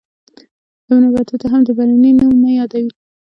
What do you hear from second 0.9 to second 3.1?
ابن بطوطه هم د برني نوم نه یادوي.